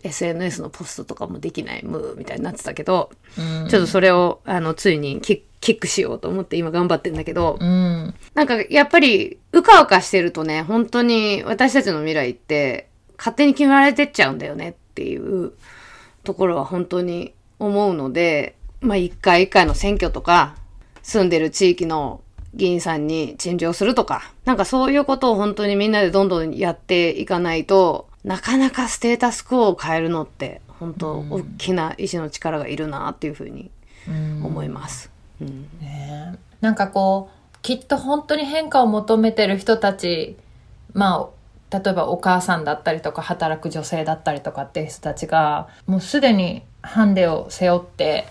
[0.04, 8.14] SNS のポストとかもできないムーみたいになってたけど、うんちょっとそれを、あの、ついにキキックしようと思って今頑張ってんだけど、うん。
[8.34, 15.54] なんかやっぱり、うかうかしてるとね、本当に私たちの未来って勝手に決められてっちゃうんだよねっていう
[16.26, 20.56] ところは本当に思うので、まあ一回一回の選挙とか、
[21.02, 22.22] 住んでる地域の
[22.54, 33.70] 議員さんに陳情するとか、なんかそういうことを本当にみんなでどんどんやっていかないと、なかなかステータスクオを変えるのって、本当大きな意志の力がいるなっていうふうに
[34.08, 34.46] うん。
[34.46, 35.10] 思います。
[35.42, 35.64] うん。
[35.82, 36.36] ね。
[36.36, 40.38] えなんかこうきっと本当に変化を求めてる人たち
[40.94, 41.30] ま
[41.72, 48.26] あ例えばお母さんだったりとか働く女性だったりとかっていう人たちがもうすでにハンデを背負って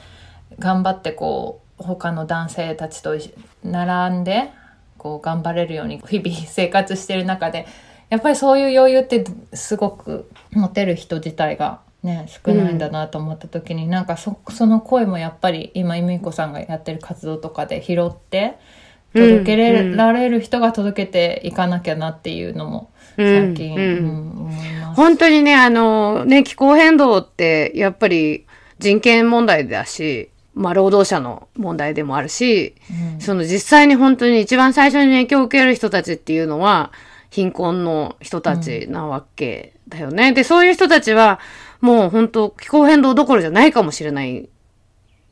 [0.58, 3.16] 頑張ってこう他の男性たちと
[3.64, 4.50] 並んで
[4.96, 7.66] こう頑張れるように日々生活してる中で
[8.12, 18.58] やっぱりそういう余裕ってすごく持てる人自体がね少ないんだなと思った時に、なんかそその声もやっぱり今由美子さんがやってる活動とかで拾って
[19.14, 23.82] 届けられる人が届けていかなきゃなっていうのも最近、うん。
[23.82, 24.94] うん。
[24.94, 28.46] 本当にね、あの、ね、気候変動って、やっぱり
[28.78, 32.74] 人権問題だし、まあ、労働者の問題でもあるし、
[33.14, 33.20] うん。
[33.20, 36.92] その実際に本当に一番最初に影響を受ける人たちっていうのは、
[37.32, 40.32] 貧困の人たちなわけだよね。
[40.32, 41.40] で、そういう人たちは、
[41.80, 44.48] もう本当気候変動どころじゃないかもしれない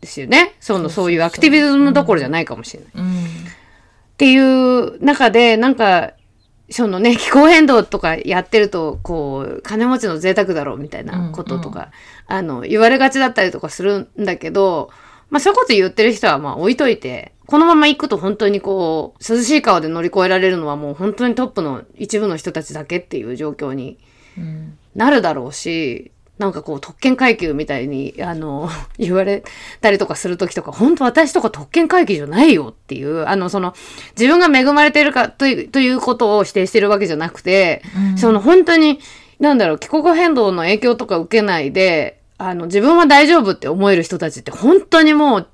[0.00, 0.54] ですよね。
[0.60, 2.92] その、そういうアクティビズムどころじゃないかもしれない。
[2.96, 3.26] うん
[4.20, 6.12] っていう中で、なんか、
[6.70, 11.90] そのね、気候変動とかやってると、こう、金持ちの贅沢だろうみたいなこととか、
[12.26, 14.90] あの、言われがちだったりとかするんだけど、
[15.30, 23.98] まあそういうこと言ってる人はまあ置いといて、このまま行くと本当にこう、涼しい川で乗り越えられるのはもう本当にトップの一部の人たちだけっていう状況に
[24.38, 29.44] うんなるだろうし、なんかこう特権階級みたいに、あの、 言われ
[29.80, 33.74] たりとかするときとか、本当私とか特権階級じゃないよっていう、あの、その、
[34.18, 37.82] 自分が恵まれてるかというということを否定してるわけじゃなくて、
[38.12, 38.18] うん。
[38.18, 39.00] その本当に、
[39.38, 45.48] なんだろう、気候変動の影響とか受けないで、あの、自分は大丈夫って思える人たちって本当にもう、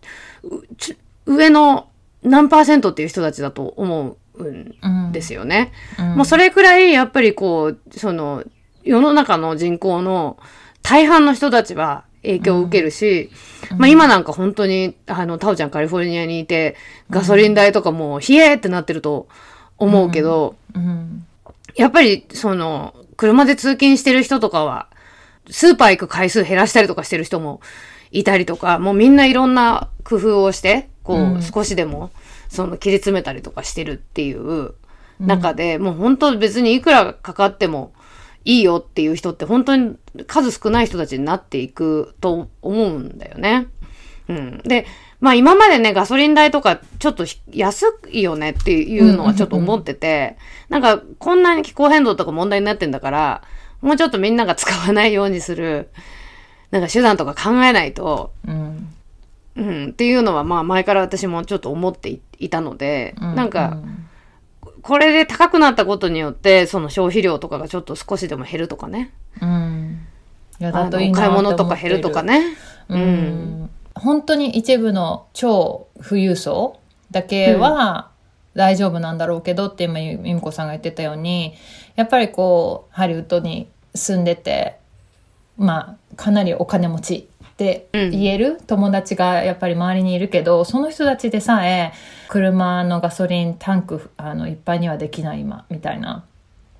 [1.27, 1.89] 上の
[2.23, 5.73] 何パーセントっていう人たちだと思うんうんですよね。
[5.99, 6.17] うん。
[6.17, 8.45] もうそれくらいやっぱりこう、その、
[8.85, 10.39] 世の中の人口の
[10.83, 13.31] 大半の人たちは影響を受けるし、
[13.77, 16.77] まあ今なんか本当に、あの、タオちゃんカリフォルニアにいて、
[17.11, 19.29] ガソリン代とかもう、冷えってなってると
[19.79, 21.27] 思うけど、うん。
[21.75, 24.89] やっぱりその、車で通勤してる人とかは、
[25.51, 27.61] スーパー行く回数減らしたりとかしてる人も
[28.11, 32.11] いたりとか、もうみんないろんな工夫をして、こう、うん少しでも、
[32.49, 34.75] その、切り詰めたりとかしてるっていう
[35.21, 37.93] 中で、もう本当別にいくらかかっても
[38.45, 39.97] いいよっていう人って本当に
[40.27, 43.69] 数少ない人たちになっていくと思うんだよね。
[44.29, 44.59] うん。
[44.65, 44.87] で、
[45.21, 50.37] まあ今までね、ガソリン代とかちょっとひ安いよねっていうのはちょっと思ってて、
[50.69, 53.43] なんかこんなに気候変動とか問題になってんだから、
[53.81, 55.91] もうちょっとみんなが使わないようにする、
[56.71, 58.93] なんか手段とか考えないと、うん
[59.57, 63.79] うん、っていうのはまあ前から私もちょっと思っていいたので、なんか、
[64.83, 69.13] これで高くなったことによって、その消費量とかがちょっと少しでも減るとかね。
[69.41, 70.07] うん。
[70.61, 72.57] いやといいな買い物とか減るとかね。
[72.89, 73.01] うん。
[73.01, 73.71] ん。
[73.95, 76.79] 本当に一部の超富裕層
[77.11, 78.11] だけは
[78.55, 81.55] 大丈夫なんだろうけどって今ゆみみこさんが言ってたように
[81.95, 84.79] やっぱりこうハリウッドに住んでて
[85.57, 91.95] まあかなりお金持ちって言える友達がやっぱり周りにいるけどその人たちでさえ
[92.29, 96.27] 車のガソリンタンクあのいっぱいにはできない今みたいな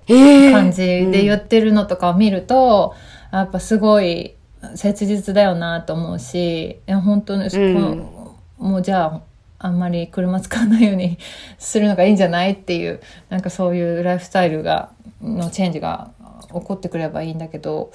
[0.07, 2.95] ええ感じで言ってるのとかを見ると、
[3.33, 4.35] やっぱすごい
[4.75, 9.21] 切実だよなと思うしいや本当に、そこのもうじゃあ
[9.59, 11.17] あんまり車使わないように
[11.57, 16.11] するのがいいんじゃないっていうなんかそういうライフスタイルがのチェンジが
[16.53, 17.91] 起こってくればいいんだけど。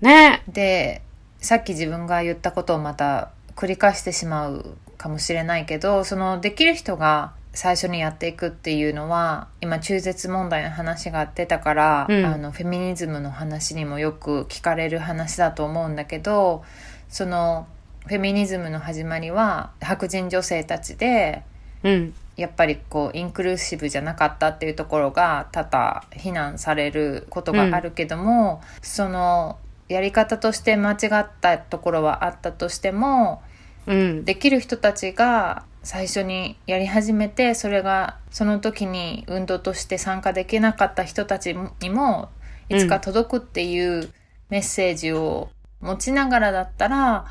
[0.00, 0.42] ね。
[0.48, 1.02] で
[1.42, 16.64] さっき自分が言ったことをまた繰り返してしまうかもしれないけどそのできる人が最初にやっていくっていうのは今中絶問題の話が出たから、うんあのフェミニズムの話にもよく聞かれる話だと思うんだけど
[17.10, 17.66] その
[18.06, 21.42] フェミニズムの始まりは白人女性たちで
[21.82, 22.14] うん。
[22.34, 29.58] やっぱりこうインクルーシブじゃなかったっていうところが多々非難されることがあるけども、その
[29.92, 33.42] やり方として間違ったところはあったとしても
[33.86, 34.24] うん。
[34.24, 42.28] できる人たちが最初にやり始めてそれがその時に運動として参加できなかった人たちにも
[42.68, 44.08] いつか届くっていう
[44.48, 47.26] メッセージを持ちながらだったら、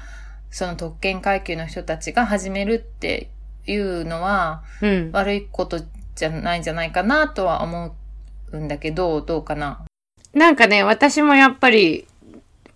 [0.52, 3.30] その特権階級の人たちが始めるって
[3.66, 5.12] いうのは、うん。
[5.14, 5.80] 悪いこと
[6.16, 7.96] じゃないんじゃないかなとは思
[8.52, 9.86] うんだけど、どうかな。
[10.34, 12.08] なんかね、私もやっぱり、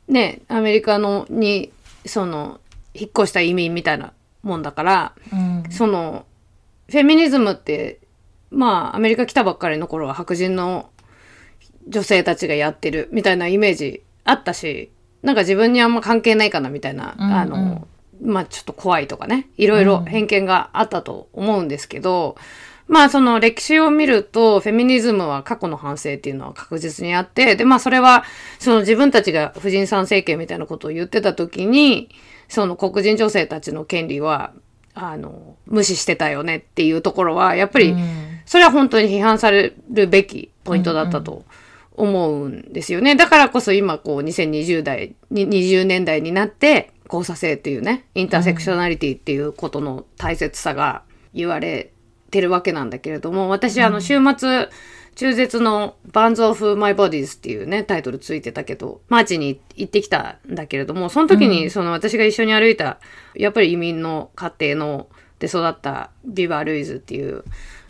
[0.08, 1.72] ね、アメリカのに、
[2.06, 2.60] その、
[2.94, 5.64] 引っ越した移民みたいなもんだから、うん。
[5.72, 6.26] その、
[6.90, 8.00] フェミニズムって、
[8.52, 10.90] まあ、アメリカ来たばっかりの頃は白人の
[11.88, 14.92] 女性たちがやってるみたいなイメージあったし、
[15.22, 17.88] なんか自分にあんま関係ないかなみたいな、うんうんあの、
[18.22, 22.38] まあちょっと怖いとかね、いろいろ偏見があったと思うんですけど、
[22.88, 28.24] まあその歴史を見ると、フェミニズムは過去の反省っていうのは確実にあって、でまあそれは、
[28.60, 32.10] その自分たちが婦人参政権みたいなことを言ってた時に、
[32.48, 34.54] その黒人女性たちの権利は、
[34.94, 41.44] あの、無視してたよねっていうところは、やっぱり、うんそれは本当に批判されるべきポイントだったと
[41.94, 43.16] 思うんですよね。
[43.16, 51.92] だからこそ今こう2020代、に20年代になって交差性っていうね、 intersectionality っていうことの大切さが言われ
[52.36, 54.68] てるわけなんだけれども、私あの週末、
[55.16, 63.00] 中絶の Bans Off My Bodies っていうね、タイトルついてたけど、マーチに行ってきたんだけれども、その時にその私が一緒に歩いた、
[63.36, 65.08] やっぱり移民の家庭の
[65.40, 67.46] で育った Viva Ruiz っていう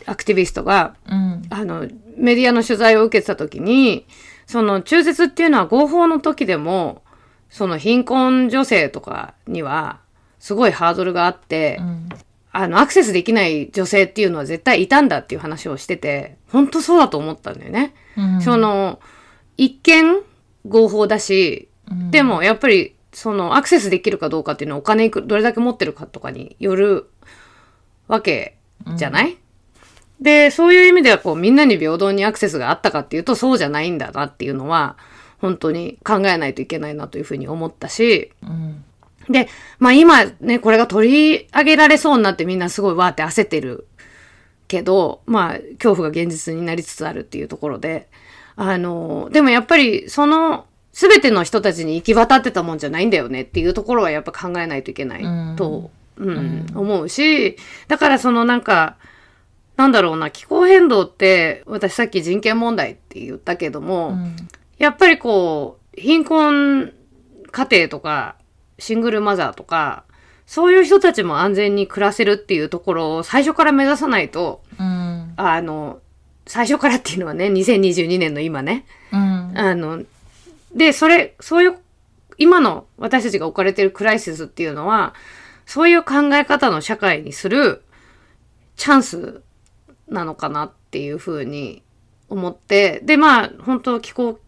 [0.06, 1.42] アクティビストが、うん。
[1.50, 4.06] あの、メディアの取材を受けてた時に、
[4.46, 7.02] その中絶っていうのは合法の時でも、
[7.50, 9.98] その貧困女性とかには、
[10.38, 12.08] すごいハードルがあって、うん。
[12.56, 17.94] あの、アクセスできない女性っていうのは絶対いたんだっていう話をしてて、本当そうだと思ったんだよね。
[18.16, 18.98] うんその、
[19.58, 20.22] 一見
[20.66, 27.08] 合法だし、うんでもやっぱり、そのアクセスできるかどうかっていうのはお金いくどれだけ持ってるかとかによる
[28.08, 28.58] わけ
[28.96, 29.38] じゃない、
[30.20, 34.96] で、そういう意味ではこうみんなに平等にアクセスがあったかっていうとそうじゃないんだなっていうのは
[35.38, 38.84] 本当に考えないといけないなというふうに思ったし、うん。
[39.28, 39.48] で、
[39.78, 43.86] まあ今ね、これが取り上げられそうになってみんなすごいわーって焦ってる
[44.68, 48.08] けど、まあ恐怖が現実になりつつあるっていうところで、
[48.56, 56.66] あの、でもやっぱりその全ての人たちに行き渡ってたもんじゃないんだよねっていうところはやっぱ考えないといけないと、うん。
[56.74, 57.56] 思うし、
[57.88, 58.96] だからそのなんか、
[59.76, 64.36] なんだろうな、気候変動って、私さっき人権問題って言ったけども、うん。
[64.78, 66.92] やっぱりこう、貧困
[67.50, 68.36] 家庭とか、
[68.78, 70.04] シングルマザーとか、
[70.46, 75.32] そういう人たちも安全に暮らせるっていうところを最初から目指さないと、うん。
[75.36, 76.00] あの、
[76.46, 78.86] 最初からっていうのはね、2022年の今ね。
[79.12, 79.52] うん。
[79.58, 80.04] あの、
[80.74, 81.78] で、それ、そういう、
[82.38, 85.14] 今の私たちが置かれてるクライシスっていうのは、
[85.64, 87.82] そういう考え方の社会にする
[88.76, 89.42] チャンス
[90.08, 91.82] なのかなっていうふうに
[92.28, 94.38] 思って、で、まあ、本当気候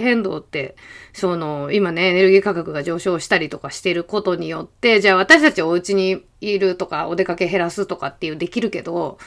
[0.00, 0.76] 変動って、
[1.12, 9.18] その、今ね、エネルギー価格が上昇したりとかしてることによって、じゃあ私たちお家にいるとか、お出かけ減らすとかっていうできるけど、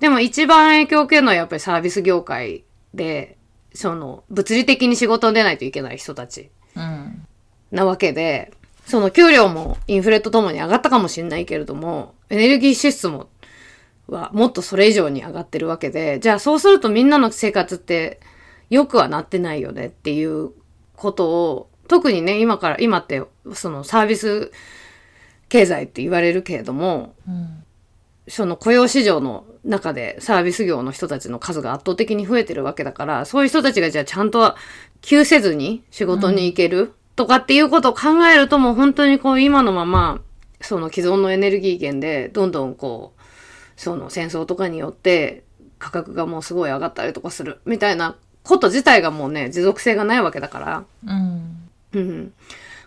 [0.00, 3.36] でも一番影響を受けるのはやっぱりサービス業界で、
[3.74, 7.26] その、物理的に仕事に出ないといけない人たちうん。
[7.70, 8.52] なわけで、
[8.86, 13.28] その給料もインフレとともに上がったかもしれないけれども、エネルギー支出も、
[14.06, 18.20] はもっとそれ以上に上がってるわけで、じゃあそうするとみんなの生活って
[18.70, 20.50] 良くはなってないよねっていう
[20.96, 24.50] ことを、特にね、今から、今ってそのサービス
[25.48, 27.64] 経済って言われるけれども、うん。
[28.26, 34.54] その雇用市場の中でサービス業の人たちの数が圧倒的に増えてるわけだから、そういう人たちがじゃあちゃんと
[35.02, 40.20] 休せずに仕事に行ける、とかっていうことを考えるともう本当にこう今のまま、
[40.60, 43.20] その既存のエネルギー源でどんどんこう、
[43.76, 45.44] その戦争とかによって
[45.78, 51.70] 価格がもうすごい上がったりとかするみたいなこと自体がもうね、持続性がないわけだから、うん。
[51.94, 52.32] うん。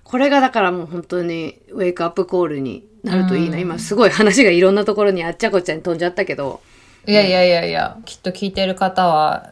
[0.04, 3.58] これがだからもう本当にウェイクアップコールになるといいな。
[3.58, 6.62] うん今すごい話がいろんなところにあっちゃこっちゃに飛んじゃったけど。
[7.06, 9.52] いやいやいやいや、きっと聞いてる方は、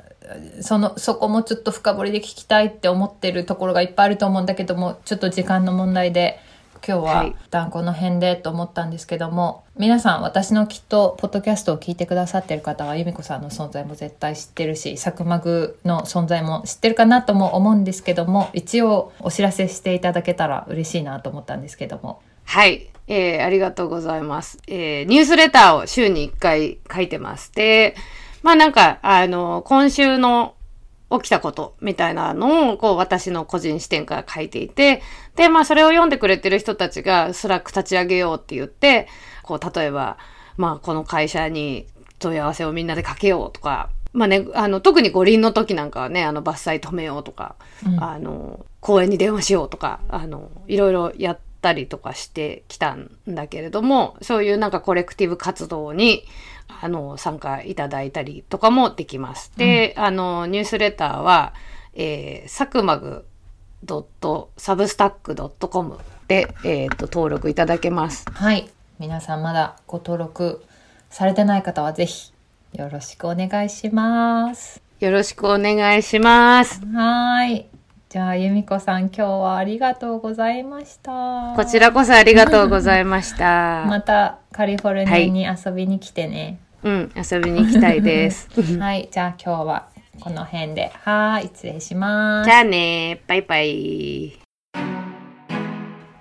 [0.61, 6.39] その、そこもちょっと深掘りで聞きたいって思ってるところがいっぱいあると思うんだけども、ちょっと時間の問題で、
[6.87, 22.87] 今日ははい一旦この辺でと思ったんですけども、皆さん私のきっとポッドキャストを聞いてくださってる方は由美子さんの存在も絶対知ってるしサクマグの存在も知ってるかなとも思うんですけども一応お知らせしていただけたら嬉しいなと思ったんですけどもはい。
[23.07, 24.59] えー、ありがとうございます。
[24.67, 27.53] えー、ニュースレターを週に1回書いてます。
[27.53, 27.95] で、
[28.41, 30.54] まあなんか、あの、今週の
[31.11, 35.01] 起きたことみたいなのを、こう、私の個人視点から書いていて、
[35.35, 39.07] で、まあそれを読んでくれてる人たちが、 Slack 立ち上げようって言って、
[39.43, 40.17] こう、例えば、
[40.57, 41.87] まあこの会社に
[42.19, 48.01] 問い合わせをみんなでかけようとか、まあね、あの、特に五輪の時なんかはね、あの、伐採止めようとか、うん。
[48.01, 56.23] あの、公園に電話しようとか、あの、いろいろやったりとかしてきたんだけれども、そういうなんか collective 活動に、
[56.67, 59.51] あの、参加いただいたりとかもできます。
[59.57, 61.53] で、あの、ニュースレターは、
[61.93, 63.25] えー、サクマグ
[63.85, 68.25] .substack.com で、えっ、と、登録いただけます。
[68.31, 68.69] はい。
[68.99, 70.63] 皆さんまだご登録
[71.09, 72.31] されてない方はぜひ
[72.73, 74.81] よろしくお願いします。
[74.99, 76.81] よろしくお願いします。
[76.93, 77.74] はーい。
[78.15, 81.51] じゃあ、由美子さん、今日はありがとうございました。
[81.53, 83.83] こちらこそありがとうございました。
[83.91, 86.57] またカリフォルニアに遊びに来てね。
[86.83, 88.47] うん、遊びに行きたいです。
[88.79, 89.09] はい。
[89.11, 89.87] じゃあ今日は
[90.21, 90.93] この辺で。
[91.03, 91.47] はーい。
[91.47, 92.49] 失礼します。
[92.49, 94.39] じゃあねバイバイ。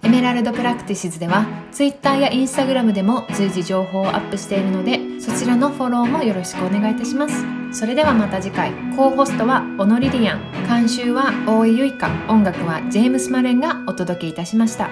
[0.03, 8.71] Emerald Practices では Twitter や Instagram でも随時情報をアップしているのでそちらのフォローもよろしくお願いいたしますそれではまた次回。
[8.97, 10.41] co-host はオノリリアン。
[10.69, 14.89] 監修は大井ゆいか音楽はジェームス・マレンがお届けいたしました。